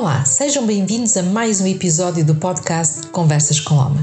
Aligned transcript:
Olá, 0.00 0.24
sejam 0.24 0.66
bem-vindos 0.66 1.14
a 1.18 1.22
mais 1.22 1.60
um 1.60 1.66
episódio 1.66 2.24
do 2.24 2.34
podcast 2.34 3.08
Conversas 3.08 3.60
com 3.60 3.78
Alma. 3.78 4.02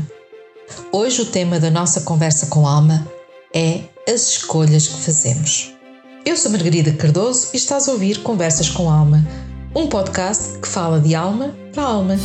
Hoje 0.92 1.24
o 1.24 1.26
tema 1.26 1.60
da 1.60 1.72
nossa 1.72 2.02
conversa 2.02 2.46
com 2.46 2.68
Alma 2.68 3.12
é 3.52 3.82
as 4.08 4.30
escolhas 4.30 4.86
que 4.86 5.02
fazemos. 5.02 5.74
Eu 6.24 6.38
sou 6.38 6.52
Margarida 6.52 6.94
Cardoso 6.94 7.50
e 7.52 7.58
estás 7.58 7.90
a 7.90 7.94
ouvir 7.94 8.22
Conversas 8.22 8.70
com 8.70 8.88
Alma, 8.88 9.28
um 9.76 9.88
podcast 9.88 10.60
que 10.60 10.68
fala 10.68 11.00
de 11.00 11.16
alma 11.16 11.56
para 11.74 11.86
alma. 11.86 12.16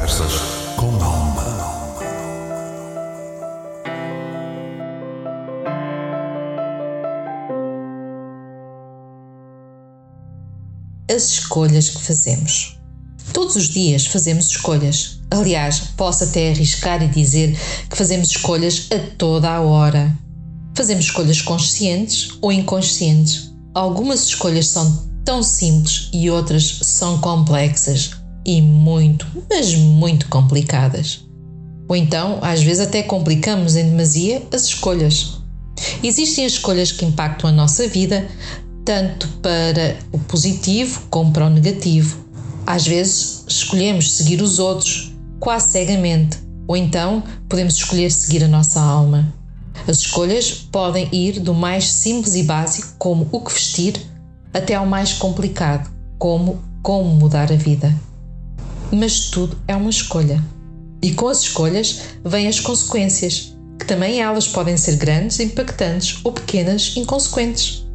Conversas 0.00 0.32
com 0.76 0.86
Alma. 1.04 1.44
As 11.14 11.24
escolhas 11.24 11.90
que 11.90 12.00
fazemos. 12.00 12.78
Todos 13.34 13.56
os 13.56 13.68
dias 13.68 14.06
fazemos 14.06 14.46
escolhas. 14.46 15.20
Aliás, 15.30 15.80
posso 15.98 16.24
até 16.24 16.50
arriscar 16.50 17.02
e 17.02 17.08
dizer 17.08 17.54
que 17.90 17.96
fazemos 17.96 18.30
escolhas 18.30 18.88
a 18.90 18.98
toda 19.18 19.50
a 19.50 19.60
hora. 19.60 20.16
Fazemos 20.74 21.04
escolhas 21.04 21.42
conscientes 21.42 22.38
ou 22.40 22.50
inconscientes. 22.50 23.52
Algumas 23.74 24.24
escolhas 24.24 24.68
são 24.68 25.10
tão 25.26 25.42
simples 25.42 26.08
e 26.10 26.30
outras 26.30 26.78
são 26.80 27.20
complexas 27.20 28.19
e 28.44 28.60
muito, 28.62 29.26
mas 29.48 29.74
muito 29.74 30.28
complicadas. 30.28 31.24
Ou 31.88 31.96
então, 31.96 32.38
às 32.42 32.62
vezes, 32.62 32.80
até 32.86 33.02
complicamos 33.02 33.76
em 33.76 33.90
demasia 33.90 34.42
as 34.52 34.64
escolhas. 34.64 35.40
Existem 36.02 36.44
as 36.44 36.52
escolhas 36.52 36.92
que 36.92 37.04
impactam 37.04 37.50
a 37.50 37.52
nossa 37.52 37.88
vida, 37.88 38.28
tanto 38.84 39.26
para 39.42 39.96
o 40.12 40.18
positivo 40.18 41.02
como 41.10 41.32
para 41.32 41.46
o 41.46 41.50
negativo. 41.50 42.24
Às 42.66 42.86
vezes, 42.86 43.44
escolhemos 43.48 44.12
seguir 44.12 44.40
os 44.40 44.58
outros, 44.58 45.12
quase 45.40 45.70
cegamente, 45.70 46.38
ou 46.68 46.76
então 46.76 47.22
podemos 47.48 47.74
escolher 47.74 48.10
seguir 48.12 48.44
a 48.44 48.48
nossa 48.48 48.80
alma. 48.80 49.32
As 49.88 49.98
escolhas 49.98 50.52
podem 50.52 51.08
ir 51.10 51.40
do 51.40 51.54
mais 51.54 51.90
simples 51.90 52.34
e 52.34 52.42
básico, 52.42 52.94
como 52.98 53.26
o 53.32 53.40
que 53.40 53.52
vestir, 53.52 53.94
até 54.52 54.74
ao 54.74 54.86
mais 54.86 55.12
complicado, 55.12 55.90
como 56.18 56.60
como 56.82 57.14
mudar 57.14 57.52
a 57.52 57.56
vida. 57.56 57.94
Mas 58.92 59.30
tudo 59.30 59.56
é 59.68 59.76
uma 59.76 59.90
escolha. 59.90 60.42
E 61.02 61.12
com 61.12 61.28
as 61.28 61.40
escolhas 61.40 62.00
vêm 62.24 62.48
as 62.48 62.60
consequências, 62.60 63.56
que 63.78 63.86
também 63.86 64.20
elas 64.20 64.46
podem 64.46 64.76
ser 64.76 64.96
grandes, 64.96 65.40
impactantes 65.40 66.18
ou 66.24 66.32
pequenas, 66.32 66.94
inconsequentes. 66.96 67.86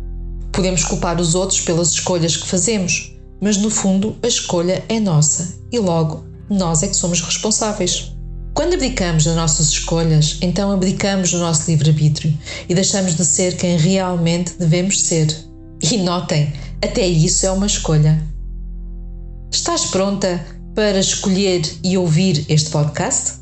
Podemos 0.51 0.83
culpar 0.83 1.19
os 1.19 1.35
outros 1.35 1.61
pelas 1.61 1.91
escolhas 1.91 2.37
que 2.37 2.47
fazemos, 2.47 3.13
mas 3.41 3.57
no 3.57 3.69
fundo 3.69 4.15
a 4.23 4.27
escolha 4.27 4.83
é 4.87 4.99
nossa 4.99 5.59
e 5.71 5.77
logo 5.77 6.25
nós 6.49 6.81
é 6.81 6.87
que 6.87 6.95
somos 6.95 7.21
responsáveis. 7.21 8.15
Quando 8.53 8.73
abdicamos 8.75 9.25
das 9.25 9.35
nossas 9.35 9.67
escolhas, 9.67 10.37
então 10.41 10.71
abdicamos 10.71 11.31
do 11.31 11.39
nosso 11.39 11.69
livre-arbítrio 11.69 12.35
e 12.69 12.73
deixamos 12.73 13.13
de 13.13 13.25
ser 13.25 13.57
quem 13.57 13.77
realmente 13.77 14.53
devemos 14.57 15.01
ser. 15.01 15.27
E 15.81 15.97
notem, 15.97 16.53
até 16.81 17.05
isso 17.05 17.45
é 17.45 17.51
uma 17.51 17.65
escolha. 17.65 18.23
Estás 19.51 19.85
pronta 19.85 20.43
para 20.75 20.99
escolher 20.99 21.61
e 21.81 21.97
ouvir 21.97 22.45
este 22.49 22.69
podcast? 22.69 23.39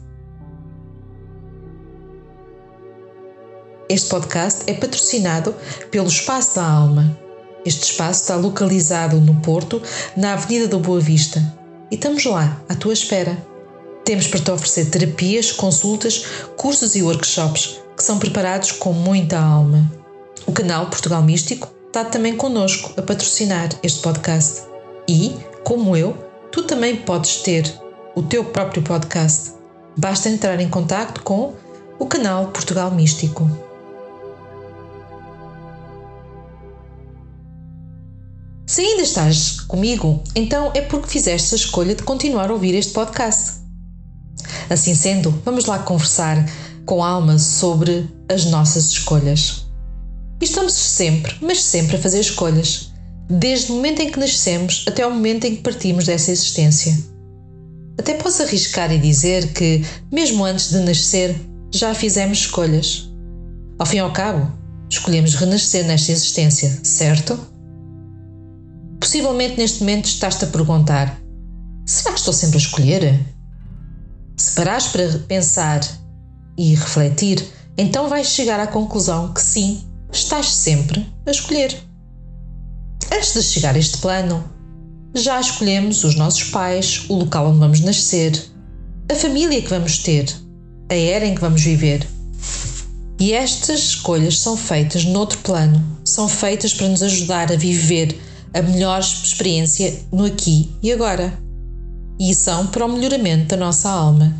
Este 3.89 4.07
podcast 4.07 4.63
é 4.67 4.73
patrocinado 4.75 5.55
pelo 5.89 6.07
Espaço 6.07 6.55
da 6.55 6.63
Alma. 6.63 7.19
Este 7.65 7.85
espaço 7.85 8.21
está 8.21 8.35
localizado 8.35 9.19
no 9.19 9.41
Porto, 9.41 9.81
na 10.15 10.33
Avenida 10.33 10.67
da 10.67 10.77
Boa 10.77 10.99
Vista. 10.99 11.39
E 11.89 11.95
estamos 11.95 12.23
lá, 12.23 12.61
à 12.69 12.75
tua 12.75 12.93
espera. 12.93 13.35
Temos 14.05 14.27
para 14.27 14.39
te 14.39 14.51
oferecer 14.51 14.91
terapias, 14.91 15.51
consultas, 15.51 16.25
cursos 16.55 16.95
e 16.95 17.01
workshops 17.01 17.79
que 17.97 18.03
são 18.03 18.19
preparados 18.19 18.71
com 18.71 18.93
muita 18.93 19.39
alma. 19.39 19.91
O 20.45 20.51
canal 20.51 20.85
Portugal 20.85 21.23
Místico 21.23 21.67
está 21.87 22.05
também 22.05 22.37
connosco 22.37 22.93
a 22.95 23.01
patrocinar 23.01 23.69
este 23.81 24.01
podcast. 24.01 24.63
E, 25.09 25.35
como 25.63 25.97
eu, 25.97 26.32
tu 26.53 26.61
também 26.61 26.95
podes 26.97 27.37
ter 27.37 27.65
o 28.15 28.21
teu 28.21 28.45
próprio 28.45 28.83
podcast. 28.83 29.53
Basta 29.97 30.29
entrar 30.29 30.61
em 30.61 30.69
contato 30.69 31.23
com 31.23 31.55
o 31.97 32.05
canal 32.05 32.49
Portugal 32.49 32.91
Místico. 32.91 33.49
Se 38.67 38.81
ainda 38.81 39.01
estás 39.01 39.61
comigo, 39.61 40.23
então 40.35 40.71
é 40.75 40.81
porque 40.81 41.07
fizeste 41.07 41.55
a 41.55 41.57
escolha 41.57 41.95
de 41.95 42.03
continuar 42.03 42.51
a 42.51 42.53
ouvir 42.53 42.75
este 42.75 42.93
podcast. 42.93 43.63
Assim 44.69 44.93
sendo, 44.93 45.31
vamos 45.43 45.65
lá 45.65 45.79
conversar 45.79 46.37
com 46.85 47.03
alma 47.03 47.39
sobre 47.39 48.07
as 48.29 48.45
nossas 48.45 48.89
escolhas. 48.89 49.65
E 50.39 50.45
estamos 50.45 50.73
sempre, 50.73 51.35
mas 51.41 51.63
sempre 51.63 51.95
a 51.95 51.99
fazer 51.99 52.19
escolhas, 52.19 52.92
desde 53.29 53.71
o 53.71 53.75
momento 53.75 54.01
em 54.01 54.11
que 54.11 54.19
nascemos 54.19 54.85
até 54.87 55.05
o 55.05 55.11
momento 55.11 55.45
em 55.45 55.55
que 55.55 55.61
partimos 55.61 56.05
dessa 56.05 56.31
existência. 56.31 56.97
Até 57.97 58.15
posso 58.15 58.41
arriscar 58.41 58.91
e 58.91 58.97
dizer 58.97 59.53
que, 59.53 59.85
mesmo 60.11 60.43
antes 60.43 60.69
de 60.69 60.79
nascer, 60.79 61.35
já 61.71 61.93
fizemos 61.93 62.39
escolhas. 62.39 63.09
Ao 63.77 63.85
fim 63.85 63.97
e 63.97 63.99
ao 63.99 64.11
cabo, 64.11 64.51
escolhemos 64.89 65.35
renascer 65.35 65.85
nesta 65.85 66.11
existência, 66.11 66.79
certo? 66.83 67.39
Possivelmente 68.99 69.57
neste 69.57 69.79
momento 69.81 70.05
estás-te 70.05 70.45
a 70.45 70.47
perguntar: 70.47 71.19
será 71.85 72.13
que 72.13 72.19
estou 72.19 72.33
sempre 72.33 72.57
a 72.57 72.61
escolher? 72.61 73.19
Se 74.37 74.55
parares 74.55 74.87
para 74.87 75.19
pensar 75.19 75.81
e 76.57 76.73
refletir, 76.73 77.45
então 77.77 78.09
vais 78.09 78.27
chegar 78.27 78.59
à 78.59 78.67
conclusão 78.67 79.33
que 79.33 79.41
sim, 79.41 79.83
estás 80.11 80.47
sempre 80.47 81.05
a 81.25 81.31
escolher. 81.31 81.92
Antes 83.23 83.35
de 83.35 83.43
chegar 83.43 83.73
a 83.73 83.79
este 83.79 83.99
plano, 83.99 84.43
já 85.15 85.39
escolhemos 85.39 86.03
os 86.03 86.13
nossos 86.15 86.43
pais, 86.43 87.05
o 87.07 87.15
local 87.15 87.47
onde 87.47 87.59
vamos 87.59 87.79
nascer, 87.79 88.37
a 89.09 89.15
família 89.15 89.61
que 89.61 89.69
vamos 89.69 89.99
ter, 89.99 90.25
a 90.91 90.93
era 90.93 91.25
em 91.25 91.33
que 91.33 91.39
vamos 91.39 91.61
viver. 91.61 92.05
E 93.17 93.31
estas 93.31 93.79
escolhas 93.79 94.39
são 94.39 94.57
feitas 94.57 95.05
noutro 95.05 95.37
plano, 95.37 95.81
são 96.03 96.27
feitas 96.27 96.73
para 96.73 96.89
nos 96.89 97.01
ajudar 97.01 97.49
a 97.49 97.55
viver 97.55 98.19
a 98.53 98.61
melhor 98.61 98.99
experiência 98.99 100.01
no 100.11 100.25
aqui 100.25 100.69
e 100.83 100.91
agora. 100.91 101.33
E 102.19 102.35
são 102.35 102.67
para 102.67 102.85
o 102.85 102.91
melhoramento 102.91 103.47
da 103.47 103.55
nossa 103.55 103.89
alma. 103.89 104.35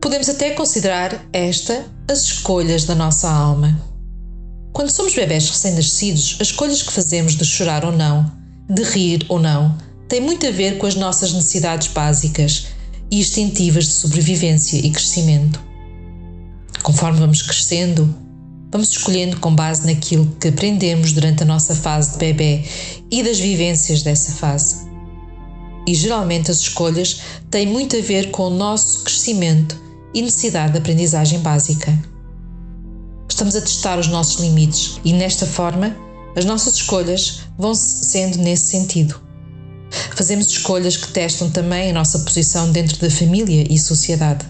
Podemos 0.00 0.28
até 0.28 0.50
considerar 0.50 1.20
esta 1.32 1.84
as 2.06 2.22
escolhas 2.22 2.84
da 2.84 2.94
nossa 2.94 3.28
alma. 3.28 3.89
Quando 4.72 4.90
somos 4.90 5.14
bebés 5.14 5.48
recém-nascidos, 5.48 6.36
as 6.40 6.48
escolhas 6.48 6.82
que 6.82 6.92
fazemos 6.92 7.36
de 7.36 7.44
chorar 7.44 7.84
ou 7.84 7.92
não, 7.92 8.30
de 8.68 8.82
rir 8.84 9.26
ou 9.28 9.38
não, 9.38 9.76
têm 10.08 10.20
muito 10.20 10.46
a 10.46 10.50
ver 10.50 10.78
com 10.78 10.86
as 10.86 10.94
nossas 10.94 11.32
necessidades 11.32 11.88
básicas 11.88 12.68
e 13.10 13.18
instintivas 13.18 13.86
de 13.86 13.92
sobrevivência 13.92 14.78
e 14.78 14.90
crescimento. 14.90 15.60
Conforme 16.82 17.18
vamos 17.18 17.42
crescendo, 17.42 18.14
vamos 18.70 18.90
escolhendo 18.90 19.38
com 19.38 19.54
base 19.54 19.86
naquilo 19.86 20.26
que 20.40 20.48
aprendemos 20.48 21.12
durante 21.12 21.42
a 21.42 21.46
nossa 21.46 21.74
fase 21.74 22.12
de 22.12 22.18
bebê 22.18 22.64
e 23.10 23.22
das 23.22 23.40
vivências 23.40 24.02
dessa 24.02 24.32
fase. 24.32 24.88
E 25.86 25.94
geralmente 25.94 26.50
as 26.50 26.58
escolhas 26.58 27.20
têm 27.50 27.66
muito 27.66 27.96
a 27.96 28.00
ver 28.00 28.30
com 28.30 28.44
o 28.44 28.50
nosso 28.50 29.02
crescimento 29.02 29.76
e 30.14 30.22
necessidade 30.22 30.72
de 30.72 30.78
aprendizagem 30.78 31.40
básica. 31.40 32.09
Estamos 33.40 33.56
a 33.56 33.62
testar 33.62 33.98
os 33.98 34.06
nossos 34.06 34.38
limites 34.38 35.00
e, 35.02 35.14
nesta 35.14 35.46
forma, 35.46 35.96
as 36.36 36.44
nossas 36.44 36.74
escolhas 36.74 37.40
vão 37.56 37.74
sendo 37.74 38.36
nesse 38.36 38.66
sentido. 38.66 39.18
Fazemos 40.14 40.46
escolhas 40.48 40.98
que 40.98 41.10
testam 41.10 41.48
também 41.48 41.88
a 41.88 41.94
nossa 41.94 42.18
posição 42.18 42.70
dentro 42.70 42.98
da 42.98 43.10
família 43.10 43.66
e 43.70 43.78
sociedade. 43.78 44.44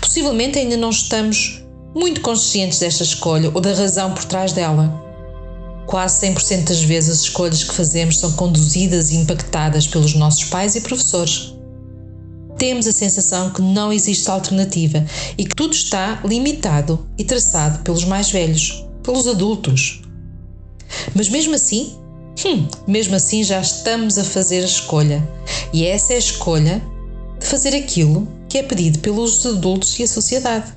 Possivelmente 0.00 0.60
ainda 0.60 0.76
não 0.76 0.90
estamos 0.90 1.64
muito 1.92 2.20
conscientes 2.20 2.78
desta 2.78 3.02
escolha 3.02 3.50
ou 3.52 3.60
da 3.60 3.74
razão 3.74 4.14
por 4.14 4.24
trás 4.24 4.52
dela. 4.52 5.02
Quase 5.88 6.24
100% 6.24 6.68
das 6.68 6.82
vezes 6.84 7.18
as 7.18 7.22
escolhas 7.22 7.64
que 7.64 7.74
fazemos 7.74 8.20
são 8.20 8.30
conduzidas 8.34 9.10
e 9.10 9.16
impactadas 9.16 9.88
pelos 9.88 10.14
nossos 10.14 10.44
pais 10.44 10.76
e 10.76 10.80
professores. 10.80 11.52
Temos 12.62 12.86
a 12.86 12.92
sensação 12.92 13.50
que 13.50 13.60
não 13.60 13.92
existe 13.92 14.30
alternativa 14.30 15.04
e 15.36 15.44
que 15.44 15.56
tudo 15.56 15.74
está 15.74 16.22
limitado 16.24 17.08
e 17.18 17.24
traçado 17.24 17.80
pelos 17.80 18.04
mais 18.04 18.30
velhos, 18.30 18.86
pelos 19.02 19.26
adultos. 19.26 20.00
Mas 21.12 21.28
mesmo 21.28 21.56
assim, 21.56 21.92
hum, 22.46 22.68
mesmo 22.86 23.16
assim 23.16 23.42
já 23.42 23.60
estamos 23.60 24.16
a 24.16 24.22
fazer 24.22 24.62
a 24.62 24.66
escolha. 24.66 25.28
E 25.72 25.84
essa 25.84 26.12
é 26.12 26.16
a 26.16 26.20
escolha 26.20 26.80
de 27.40 27.44
fazer 27.44 27.74
aquilo 27.74 28.28
que 28.48 28.58
é 28.58 28.62
pedido 28.62 29.00
pelos 29.00 29.44
adultos 29.44 29.98
e 29.98 30.04
a 30.04 30.06
sociedade. 30.06 30.72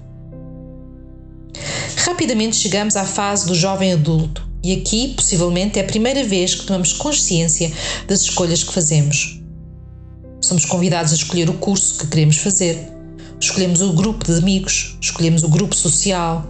Rapidamente 1.98 2.56
chegamos 2.56 2.96
à 2.96 3.06
fase 3.06 3.46
do 3.46 3.54
jovem 3.54 3.94
adulto, 3.94 4.44
e 4.64 4.74
aqui 4.74 5.10
possivelmente 5.10 5.78
é 5.78 5.84
a 5.84 5.86
primeira 5.86 6.24
vez 6.24 6.56
que 6.56 6.66
tomamos 6.66 6.94
consciência 6.94 7.72
das 8.08 8.22
escolhas 8.22 8.64
que 8.64 8.74
fazemos. 8.74 9.45
Somos 10.46 10.64
convidados 10.64 11.12
a 11.12 11.16
escolher 11.16 11.50
o 11.50 11.56
curso 11.56 11.98
que 11.98 12.06
queremos 12.06 12.38
fazer, 12.38 12.88
escolhemos 13.40 13.82
o 13.82 13.94
grupo 13.94 14.32
de 14.32 14.38
amigos, 14.38 14.96
escolhemos 15.02 15.42
o 15.42 15.50
grupo 15.50 15.76
social 15.76 16.46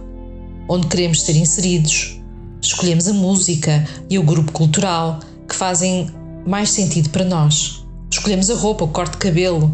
onde 0.68 0.86
queremos 0.86 1.22
ser 1.22 1.34
inseridos, 1.34 2.20
escolhemos 2.60 3.08
a 3.08 3.14
música 3.14 3.88
e 4.10 4.18
o 4.18 4.22
grupo 4.22 4.52
cultural 4.52 5.20
que 5.48 5.56
fazem 5.56 6.10
mais 6.46 6.68
sentido 6.68 7.08
para 7.08 7.24
nós, 7.24 7.86
escolhemos 8.10 8.50
a 8.50 8.54
roupa, 8.54 8.84
o 8.84 8.88
corte 8.88 9.12
de 9.12 9.16
cabelo 9.16 9.72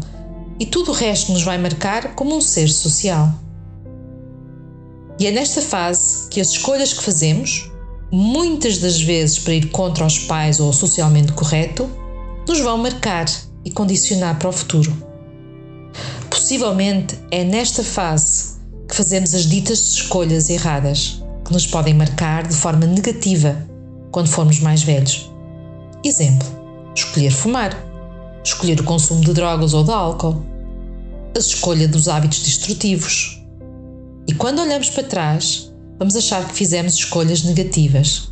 e 0.57 0.65
tudo 0.65 0.91
o 0.91 0.95
resto 0.95 1.33
nos 1.33 1.43
vai 1.43 1.57
marcar 1.57 2.15
como 2.15 2.33
um 2.33 2.39
ser 2.39 2.69
social. 2.69 3.29
E 5.19 5.27
é 5.27 5.31
nesta 5.31 5.61
fase 5.61 6.29
que 6.29 6.39
as 6.39 6.47
escolhas 6.51 6.93
que 6.93 7.03
fazemos, 7.03 7.69
muitas 8.09 8.77
das 8.77 9.01
vezes 9.01 9.37
para 9.37 9.53
ir 9.53 9.69
contra 9.69 10.05
os 10.05 10.17
pais 10.17 10.61
ou 10.61 10.71
socialmente 10.71 11.33
correto, 11.33 11.89
nos 12.47 12.61
vão 12.61 12.77
marcar 12.77 13.25
e 13.65 13.71
condicionar 13.71 14.37
para 14.39 14.49
o 14.49 14.51
futuro. 14.51 14.91
Possivelmente 16.29 17.17
é 17.31 17.43
nesta 17.43 17.83
fase 17.83 18.53
que 18.87 18.95
fazemos 18.95 19.33
as 19.33 19.45
ditas 19.45 19.93
escolhas 19.93 20.49
erradas, 20.49 21.23
que 21.45 21.53
nos 21.53 21.65
podem 21.65 21.93
marcar 21.93 22.47
de 22.47 22.55
forma 22.55 22.85
negativa 22.85 23.57
quando 24.11 24.27
formos 24.27 24.59
mais 24.59 24.83
velhos. 24.83 25.31
Exemplo: 26.03 26.47
escolher 26.95 27.31
fumar, 27.31 27.75
escolher 28.43 28.79
o 28.79 28.83
consumo 28.83 29.21
de 29.21 29.33
drogas 29.33 29.73
ou 29.73 29.83
de 29.83 29.91
álcool, 29.91 30.43
a 31.35 31.39
escolha 31.39 31.87
dos 31.87 32.07
hábitos 32.07 32.39
destrutivos, 32.39 33.43
e 34.27 34.33
quando 34.33 34.61
olhamos 34.61 34.89
para 34.89 35.03
trás, 35.03 35.71
vamos 35.99 36.15
achar 36.15 36.47
que 36.47 36.55
fizemos 36.55 36.93
escolhas 36.93 37.43
negativas. 37.43 38.29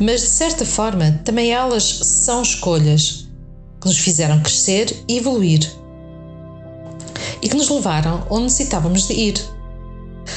Mas 0.00 0.22
de 0.22 0.28
certa 0.28 0.64
forma, 0.64 1.20
também 1.24 1.50
elas 1.52 1.84
são 1.84 2.40
escolhas 2.42 3.27
que 3.80 3.86
nos 3.86 3.98
fizeram 3.98 4.40
crescer 4.40 5.04
e 5.08 5.18
evoluir 5.18 5.78
e 7.42 7.48
que 7.48 7.56
nos 7.56 7.68
levaram 7.68 8.26
onde 8.30 8.44
necessitávamos 8.44 9.06
de 9.06 9.14
ir. 9.14 9.40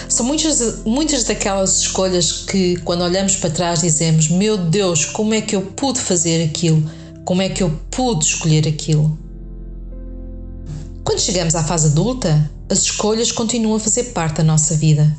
São 0.07 0.25
muitas, 0.25 0.83
muitas 0.85 1.23
daquelas 1.23 1.79
escolhas 1.79 2.31
que, 2.31 2.77
quando 2.77 3.01
olhamos 3.01 3.35
para 3.35 3.49
trás, 3.49 3.81
dizemos: 3.81 4.29
Meu 4.29 4.57
Deus, 4.57 5.05
como 5.05 5.33
é 5.33 5.41
que 5.41 5.55
eu 5.55 5.61
pude 5.61 5.99
fazer 5.99 6.43
aquilo? 6.43 6.89
Como 7.25 7.41
é 7.41 7.49
que 7.49 7.61
eu 7.61 7.69
pude 7.89 8.25
escolher 8.25 8.67
aquilo? 8.67 9.17
Quando 11.03 11.19
chegamos 11.19 11.55
à 11.55 11.63
fase 11.63 11.88
adulta, 11.88 12.49
as 12.69 12.79
escolhas 12.79 13.31
continuam 13.31 13.75
a 13.75 13.79
fazer 13.79 14.05
parte 14.05 14.38
da 14.38 14.43
nossa 14.43 14.75
vida. 14.75 15.13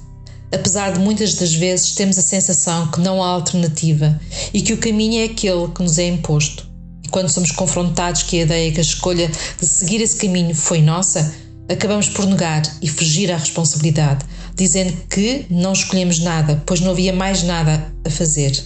Apesar 0.52 0.92
de 0.92 1.00
muitas 1.00 1.34
das 1.34 1.54
vezes 1.54 1.94
termos 1.94 2.18
a 2.18 2.22
sensação 2.22 2.90
que 2.90 3.00
não 3.00 3.22
há 3.22 3.28
alternativa 3.28 4.18
e 4.52 4.60
que 4.60 4.72
o 4.72 4.78
caminho 4.78 5.20
é 5.20 5.24
aquele 5.24 5.68
que 5.68 5.82
nos 5.82 5.98
é 5.98 6.06
imposto. 6.06 6.71
Quando 7.12 7.28
somos 7.28 7.52
confrontados 7.52 8.22
com 8.22 8.36
a 8.36 8.40
ideia 8.40 8.72
que 8.72 8.78
a 8.78 8.82
escolha 8.82 9.30
de 9.60 9.66
seguir 9.66 10.00
esse 10.00 10.16
caminho 10.16 10.54
foi 10.54 10.80
nossa, 10.80 11.34
acabamos 11.68 12.08
por 12.08 12.26
negar 12.26 12.62
e 12.80 12.88
fugir 12.88 13.30
à 13.30 13.36
responsabilidade, 13.36 14.24
dizendo 14.56 14.96
que 15.10 15.44
não 15.50 15.74
escolhemos 15.74 16.20
nada, 16.20 16.62
pois 16.64 16.80
não 16.80 16.92
havia 16.92 17.12
mais 17.12 17.42
nada 17.42 17.92
a 18.02 18.08
fazer. 18.08 18.58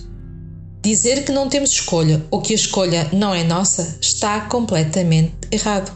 Dizer 0.81 1.25
que 1.25 1.33
não 1.33 1.49
temos 1.49 1.71
escolha 1.71 2.25
ou 2.31 2.41
que 2.41 2.53
a 2.53 2.57
escolha 2.57 3.11
não 3.13 3.35
é 3.35 3.43
nossa 3.43 3.99
está 4.01 4.43
completamente 4.43 5.35
errado. 5.51 5.93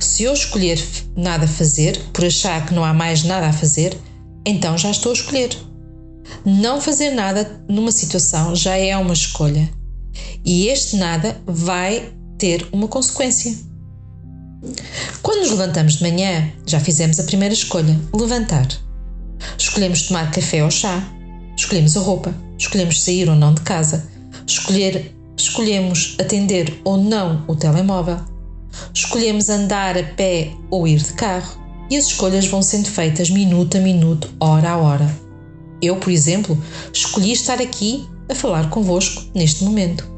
Se 0.00 0.22
eu 0.22 0.32
escolher 0.32 0.82
nada 1.14 1.46
fazer, 1.46 2.00
por 2.14 2.24
achar 2.24 2.64
que 2.64 2.72
não 2.72 2.82
há 2.82 2.94
mais 2.94 3.24
nada 3.24 3.48
a 3.48 3.52
fazer, 3.52 3.94
então 4.46 4.78
já 4.78 4.90
estou 4.90 5.10
a 5.10 5.14
escolher. 5.14 5.54
Não 6.46 6.80
fazer 6.80 7.10
nada 7.10 7.62
numa 7.68 7.92
situação 7.92 8.56
já 8.56 8.74
é 8.74 8.96
uma 8.96 9.12
escolha. 9.12 9.81
E 10.44 10.68
este 10.68 10.96
nada 10.96 11.40
vai 11.46 12.12
ter 12.38 12.66
uma 12.72 12.88
consequência. 12.88 13.54
Quando 15.22 15.40
nos 15.40 15.50
levantamos 15.50 15.94
de 15.94 16.02
manhã, 16.02 16.52
já 16.66 16.78
fizemos 16.78 17.18
a 17.18 17.24
primeira 17.24 17.54
escolha: 17.54 17.98
levantar. 18.14 18.68
Escolhemos 19.58 20.02
tomar 20.02 20.30
café 20.30 20.62
ou 20.62 20.70
chá. 20.70 21.02
Escolhemos 21.56 21.96
a 21.96 22.00
roupa. 22.00 22.34
Escolhemos 22.58 23.02
sair 23.02 23.28
ou 23.28 23.34
não 23.34 23.54
de 23.54 23.62
casa. 23.62 24.08
Escolher, 24.46 25.14
escolhemos 25.36 26.16
atender 26.20 26.80
ou 26.84 26.96
não 26.96 27.44
o 27.48 27.56
telemóvel. 27.56 28.20
Escolhemos 28.94 29.48
andar 29.48 29.98
a 29.98 30.02
pé 30.02 30.50
ou 30.70 30.86
ir 30.86 30.98
de 30.98 31.12
carro 31.12 31.60
e 31.90 31.96
as 31.96 32.06
escolhas 32.06 32.46
vão 32.46 32.62
sendo 32.62 32.88
feitas 32.88 33.28
minuto 33.28 33.76
a 33.76 33.80
minuto, 33.80 34.30
hora 34.40 34.70
a 34.70 34.76
hora. 34.78 35.16
Eu, 35.80 35.96
por 35.96 36.10
exemplo, 36.10 36.56
escolhi 36.92 37.32
estar 37.32 37.60
aqui 37.60 38.08
a 38.28 38.34
falar 38.34 38.70
convosco 38.70 39.22
neste 39.34 39.64
momento. 39.64 40.10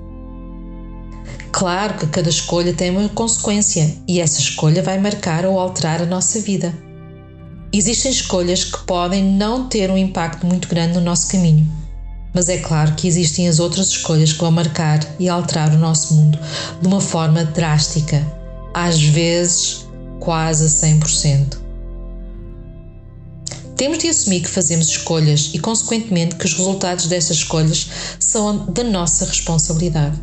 Claro 1.52 1.94
que 1.94 2.06
cada 2.08 2.28
escolha 2.28 2.74
tem 2.74 2.90
uma 2.90 3.08
consequência 3.08 3.96
e 4.08 4.20
essa 4.20 4.40
escolha 4.40 4.82
vai 4.82 4.98
marcar 4.98 5.46
ou 5.46 5.58
alterar 5.58 6.02
a 6.02 6.06
nossa 6.06 6.40
vida. 6.40 6.74
Existem 7.72 8.10
escolhas 8.10 8.64
que 8.64 8.78
podem 8.84 9.22
não 9.22 9.68
ter 9.68 9.90
um 9.90 9.96
impacto 9.96 10.46
muito 10.46 10.68
grande 10.68 10.94
no 10.94 11.00
nosso 11.00 11.28
caminho, 11.28 11.68
mas 12.32 12.48
é 12.48 12.58
claro 12.58 12.94
que 12.94 13.06
existem 13.06 13.48
as 13.48 13.60
outras 13.60 13.88
escolhas 13.88 14.32
que 14.32 14.40
vão 14.40 14.50
marcar 14.50 15.00
e 15.18 15.28
alterar 15.28 15.72
o 15.72 15.78
nosso 15.78 16.14
mundo 16.14 16.38
de 16.80 16.86
uma 16.86 17.00
forma 17.00 17.44
drástica 17.44 18.24
às 18.74 19.00
vezes 19.00 19.86
quase 20.18 20.64
a 20.64 20.88
100%. 20.88 21.63
Temos 23.76 23.98
de 23.98 24.08
assumir 24.08 24.40
que 24.40 24.48
fazemos 24.48 24.88
escolhas 24.88 25.50
e, 25.52 25.58
consequentemente, 25.58 26.36
que 26.36 26.44
os 26.44 26.54
resultados 26.54 27.06
dessas 27.06 27.38
escolhas 27.38 27.88
são 28.18 28.66
da 28.66 28.84
nossa 28.84 29.24
responsabilidade. 29.24 30.16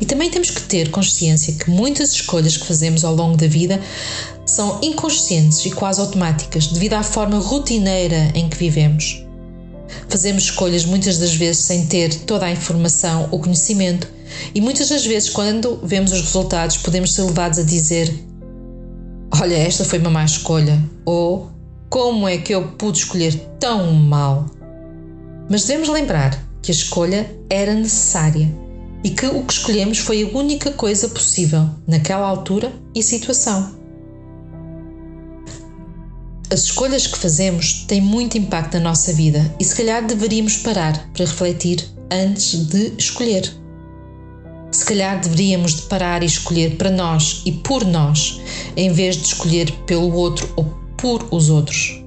E 0.00 0.06
também 0.06 0.30
temos 0.30 0.50
que 0.50 0.62
ter 0.62 0.90
consciência 0.90 1.54
que 1.54 1.70
muitas 1.70 2.12
escolhas 2.12 2.56
que 2.56 2.66
fazemos 2.66 3.04
ao 3.04 3.14
longo 3.14 3.36
da 3.36 3.46
vida 3.46 3.80
são 4.46 4.80
inconscientes 4.82 5.64
e 5.66 5.70
quase 5.70 6.00
automáticas 6.00 6.68
devido 6.68 6.94
à 6.94 7.02
forma 7.02 7.38
rotineira 7.38 8.30
em 8.34 8.48
que 8.48 8.56
vivemos. 8.56 9.24
Fazemos 10.08 10.44
escolhas 10.44 10.84
muitas 10.84 11.18
das 11.18 11.34
vezes 11.34 11.64
sem 11.64 11.86
ter 11.86 12.14
toda 12.14 12.46
a 12.46 12.52
informação 12.52 13.28
ou 13.30 13.40
conhecimento 13.40 14.08
e 14.54 14.60
muitas 14.60 14.88
das 14.88 15.04
vezes, 15.04 15.30
quando 15.30 15.80
vemos 15.82 16.12
os 16.12 16.20
resultados, 16.22 16.76
podemos 16.76 17.12
ser 17.14 17.22
levados 17.22 17.58
a 17.58 17.62
dizer: 17.62 18.12
Olha, 19.40 19.54
esta 19.54 19.84
foi 19.84 19.98
uma 19.98 20.10
má 20.10 20.24
escolha, 20.24 20.82
ou 21.04 21.50
Como 21.90 22.28
é 22.28 22.36
que 22.36 22.54
eu 22.54 22.68
pude 22.72 22.98
escolher 22.98 23.34
tão 23.58 23.94
mal? 23.94 24.44
Mas 25.48 25.64
devemos 25.64 25.88
lembrar 25.88 26.38
que 26.60 26.70
a 26.70 26.74
escolha 26.74 27.34
era 27.48 27.72
necessária 27.72 28.54
e 29.02 29.08
que 29.08 29.24
o 29.24 29.42
que 29.42 29.52
escolhemos 29.54 29.96
foi 29.96 30.22
a 30.22 30.36
única 30.36 30.70
coisa 30.72 31.08
possível 31.08 31.66
naquela 31.86 32.26
altura 32.26 32.70
e 32.94 33.02
situação. 33.02 33.74
As 36.50 36.64
escolhas 36.64 37.06
que 37.06 37.18
fazemos 37.18 37.84
têm 37.88 38.02
muito 38.02 38.36
impacto 38.36 38.74
na 38.74 38.80
nossa 38.80 39.10
vida 39.14 39.54
e 39.58 39.64
se 39.64 39.74
calhar 39.74 40.06
deveríamos 40.06 40.58
parar 40.58 41.08
para 41.14 41.24
refletir 41.24 41.88
antes 42.10 42.66
de 42.66 42.92
escolher. 42.98 43.50
Se 44.70 44.84
calhar 44.84 45.18
deveríamos 45.20 45.74
de 45.74 45.82
parar 45.82 46.22
e 46.22 46.26
escolher 46.26 46.76
para 46.76 46.90
nós 46.90 47.40
e 47.46 47.52
por 47.52 47.86
nós, 47.86 48.42
em 48.76 48.92
vez 48.92 49.16
de 49.16 49.28
escolher 49.28 49.72
pelo 49.86 50.12
outro 50.12 50.52
ou 50.54 50.87
por 50.98 51.26
os 51.30 51.48
outros. 51.48 52.02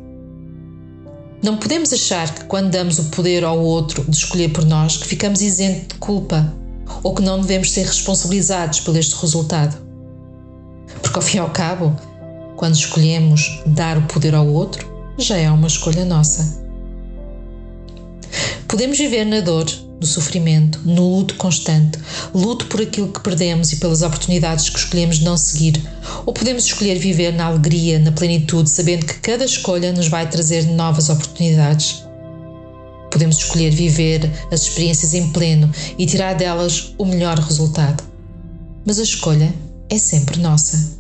Não 1.42 1.58
podemos 1.58 1.92
achar 1.92 2.32
que 2.36 2.44
quando 2.46 2.70
damos 2.70 3.00
o 3.00 3.06
poder 3.06 3.44
ao 3.44 3.60
outro 3.60 4.04
de 4.04 4.16
escolher 4.16 4.50
por 4.50 4.64
nós, 4.64 4.98
que 4.98 5.08
ficamos 5.08 5.42
isentos 5.42 5.88
de 5.88 5.96
culpa 5.96 6.54
ou 7.02 7.16
que 7.16 7.24
não 7.24 7.42
devemos 7.42 7.72
ser 7.72 7.86
responsabilizados 7.86 8.82
por 8.82 8.96
este 8.96 9.16
resultado. 9.16 9.76
Porque 11.02 11.18
ao 11.18 11.22
fim 11.22 11.38
e 11.38 11.40
ao 11.40 11.50
cabo, 11.50 11.96
quando 12.56 12.76
escolhemos 12.76 13.62
dar 13.66 13.98
o 13.98 14.04
poder 14.04 14.36
ao 14.36 14.48
outro, 14.48 14.88
já 15.18 15.38
é 15.38 15.50
uma 15.50 15.68
escolha 15.68 16.06
nossa. 16.06 16.62
Podemos 18.68 18.98
viver 18.98 19.26
na 19.26 19.40
dor 19.40 19.66
no 20.02 20.08
sofrimento, 20.08 20.82
no 20.84 21.18
luto 21.18 21.36
constante, 21.36 22.00
luto 22.34 22.66
por 22.66 22.82
aquilo 22.82 23.14
que 23.14 23.22
perdemos 23.22 23.72
e 23.72 23.76
pelas 23.76 24.02
oportunidades 24.02 24.68
que 24.68 24.80
escolhemos 24.80 25.20
não 25.20 25.38
seguir, 25.38 25.80
ou 26.26 26.34
podemos 26.34 26.66
escolher 26.66 26.98
viver 26.98 27.32
na 27.32 27.46
alegria, 27.46 28.00
na 28.00 28.12
plenitude, 28.12 28.68
sabendo 28.68 29.06
que 29.06 29.20
cada 29.20 29.46
escolha 29.46 29.94
nos 29.94 30.08
vai 30.08 30.28
trazer 30.28 30.66
novas 30.66 31.10
oportunidades. 31.10 32.04
Podemos 33.12 33.38
escolher 33.38 33.70
viver 33.70 34.32
as 34.52 34.64
experiências 34.64 35.14
em 35.14 35.30
pleno 35.32 35.72
e 36.00 36.06
tirar 36.08 36.34
delas 36.34 36.96
o 36.98 37.06
melhor 37.06 37.38
resultado. 37.38 38.04
Mas 38.84 38.98
a 39.00 39.04
escolha 39.04 39.54
é 39.90 39.98
sempre 39.98 40.40
nossa. 40.40 41.00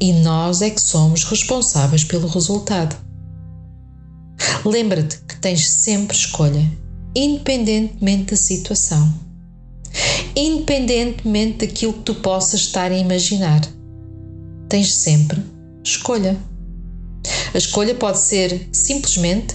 e 0.00 0.12
nós 0.14 0.62
é 0.62 0.70
que 0.70 0.80
somos 0.80 1.22
responsáveis 1.22 2.02
pelo 2.02 2.26
resultado. 2.26 2.96
Lembra-te 4.64 5.18
que 5.18 5.36
tens 5.36 5.68
sempre 5.70 6.16
escolha, 6.16 6.68
independentemente 7.14 8.30
da 8.30 8.36
situação, 8.36 9.12
independentemente 10.34 11.66
daquilo 11.66 11.92
que 11.94 12.00
tu 12.00 12.14
possas 12.16 12.60
estar 12.60 12.90
a 12.90 12.96
imaginar. 12.96 13.60
Tens 14.68 14.94
sempre 14.94 15.42
escolha. 15.84 16.36
A 17.54 17.58
escolha 17.58 17.94
pode 17.94 18.18
ser 18.18 18.68
simplesmente 18.72 19.54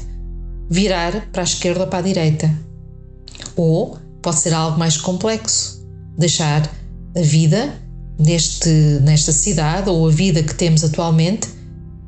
virar 0.70 1.30
para 1.32 1.42
a 1.42 1.44
esquerda 1.44 1.82
ou 1.82 1.88
para 1.88 2.00
a 2.00 2.02
direita, 2.02 2.54
ou 3.56 3.98
pode 4.22 4.40
ser 4.40 4.54
algo 4.54 4.78
mais 4.78 4.98
complexo, 4.98 5.86
deixar 6.18 6.70
a 7.16 7.22
vida 7.22 7.74
neste, 8.20 8.70
nesta 9.02 9.32
cidade 9.32 9.90
ou 9.90 10.08
a 10.08 10.12
vida 10.12 10.44
que 10.44 10.54
temos 10.54 10.84
atualmente 10.84 11.48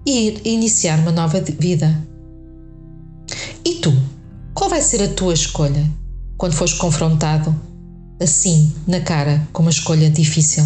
e 0.05 0.41
iniciar 0.45 0.99
uma 0.99 1.11
nova 1.11 1.41
vida. 1.41 2.07
Qual 4.69 4.77
vai 4.79 4.87
ser 4.87 5.01
a 5.01 5.11
tua 5.11 5.33
escolha 5.33 5.83
quando 6.37 6.53
fores 6.53 6.75
confrontado 6.75 7.59
assim, 8.21 8.71
na 8.85 9.01
cara, 9.01 9.41
com 9.51 9.63
uma 9.63 9.71
escolha 9.71 10.11
difícil? 10.11 10.63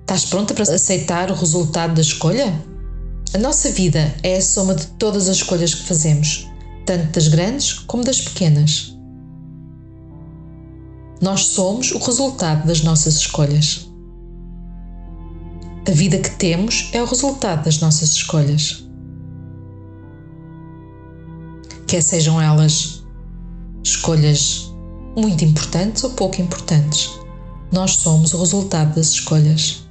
Estás 0.00 0.24
pronta 0.24 0.52
para 0.52 0.64
aceitar 0.64 1.30
o 1.30 1.34
resultado 1.34 1.94
da 1.94 2.00
escolha? 2.00 2.52
A 3.32 3.38
nossa 3.38 3.70
vida 3.70 4.12
é 4.20 4.36
a 4.36 4.42
soma 4.42 4.74
de 4.74 4.88
todas 4.98 5.28
as 5.28 5.36
escolhas 5.36 5.76
que 5.76 5.86
fazemos, 5.86 6.50
tanto 6.84 7.12
das 7.12 7.28
grandes 7.28 7.74
como 7.74 8.02
das 8.02 8.20
pequenas. 8.20 8.98
Nós 11.22 11.42
somos 11.46 11.92
o 11.92 11.98
resultado 11.98 12.66
das 12.66 12.82
nossas 12.82 13.14
escolhas. 13.14 13.88
A 15.86 15.92
vida 15.92 16.18
que 16.18 16.30
temos 16.30 16.90
é 16.92 17.00
o 17.00 17.06
resultado 17.06 17.64
das 17.64 17.78
nossas 17.78 18.10
escolhas. 18.10 18.84
Quer 21.86 22.02
sejam 22.02 22.42
elas 22.42 23.03
escolhas 23.84 24.72
muito 25.16 25.44
importantes 25.44 26.02
ou 26.02 26.10
pouco 26.10 26.40
importantes, 26.40 27.10
nós 27.70 27.92
somos 27.92 28.32
o 28.32 28.38
resultado 28.38 28.94
das 28.94 29.08
escolhas. 29.08 29.84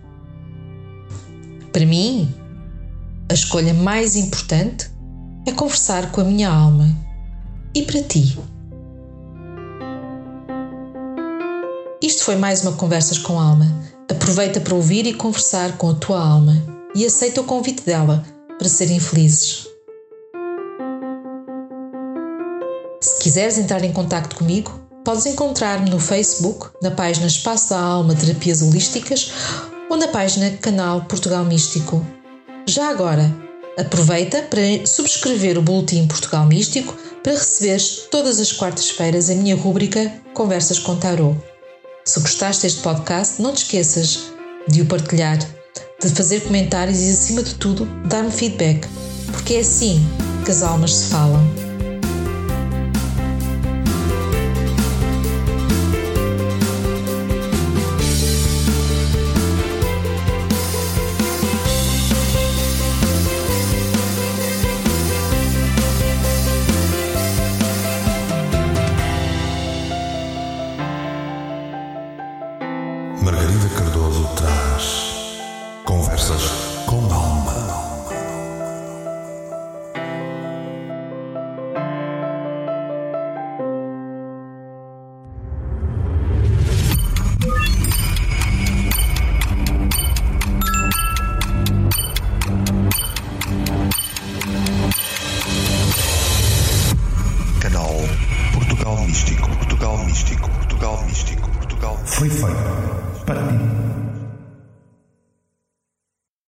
Para 1.71 1.85
mim, 1.85 2.33
a 3.29 3.33
escolha 3.33 3.73
mais 3.73 4.15
importante 4.15 4.89
é 5.47 5.51
conversar 5.51 6.11
com 6.11 6.21
a 6.21 6.23
minha 6.23 6.49
alma. 6.49 6.87
E 7.75 7.83
para 7.83 8.01
ti? 8.03 8.37
Isto 12.01 12.25
foi 12.25 12.35
mais 12.35 12.61
uma 12.61 12.73
Conversas 12.73 13.17
com 13.17 13.39
Alma. 13.39 13.65
Aproveita 14.09 14.59
para 14.59 14.75
ouvir 14.75 15.05
e 15.05 15.13
conversar 15.13 15.77
com 15.77 15.89
a 15.89 15.95
tua 15.95 16.19
alma 16.19 16.61
e 16.93 17.05
aceita 17.05 17.41
o 17.41 17.45
convite 17.45 17.83
dela 17.83 18.23
para 18.59 18.67
serem 18.69 18.99
felizes. 18.99 19.72
Se 23.03 23.19
quiseres 23.19 23.57
entrar 23.57 23.83
em 23.83 23.91
contato 23.91 24.33
comigo, 24.33 24.79
podes 25.03 25.25
encontrar-me 25.25 25.89
no 25.89 25.99
Facebook, 25.99 26.69
na 26.81 26.89
página 26.89 27.27
Espaço 27.27 27.71
da 27.71 27.77
Alma 27.77 28.15
Terapias 28.15 28.61
Holísticas 28.61 29.29
ou 29.89 29.97
na 29.97 30.07
página 30.07 30.51
Canal 30.51 31.01
Portugal 31.01 31.43
Místico. 31.43 32.01
Já 32.65 32.89
agora, 32.89 33.29
aproveita 33.77 34.43
para 34.43 34.87
subscrever 34.87 35.57
o 35.57 35.61
Boletim 35.61 36.07
Portugal 36.07 36.45
Místico 36.45 36.95
para 37.21 37.33
receberes 37.33 38.07
todas 38.09 38.39
as 38.39 38.53
quartas-feiras 38.53 39.29
a 39.29 39.35
minha 39.35 39.57
rúbrica 39.57 40.09
Conversas 40.33 40.79
com 40.79 40.95
Tarot. 40.95 41.37
Se 42.05 42.21
gostaste 42.21 42.63
deste 42.63 42.81
podcast, 42.81 43.41
não 43.41 43.51
te 43.51 43.63
esqueças 43.63 44.31
de 44.65 44.81
o 44.81 44.85
partilhar, 44.85 45.39
de 46.01 46.07
fazer 46.07 46.39
comentários 46.39 47.01
e, 47.01 47.11
acima 47.11 47.43
de 47.43 47.55
tudo, 47.55 47.85
dar-me 48.07 48.31
feedback, 48.31 48.87
porque 49.33 49.55
é 49.55 49.59
assim 49.59 50.01
que 50.45 50.51
as 50.51 50.63
almas 50.63 50.93
se 50.95 51.09
falam. 51.09 51.72